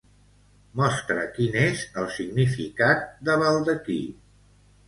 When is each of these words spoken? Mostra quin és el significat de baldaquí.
Mostra 0.79 1.25
quin 1.35 1.59
és 1.65 1.83
el 2.03 2.09
significat 2.15 3.07
de 3.29 3.37
baldaquí. 3.47 4.03